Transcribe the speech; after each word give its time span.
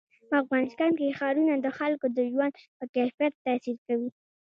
په 0.29 0.35
افغانستان 0.43 0.91
کې 0.97 1.15
ښارونه 1.19 1.53
د 1.59 1.67
خلکو 1.77 2.05
د 2.17 2.19
ژوند 2.31 2.53
په 2.77 2.83
کیفیت 2.95 3.33
تاثیر 3.45 3.77
کوي. 3.87 4.09